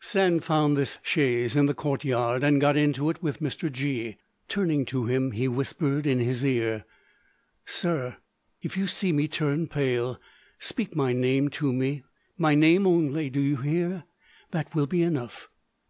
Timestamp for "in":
1.54-1.66, 6.06-6.18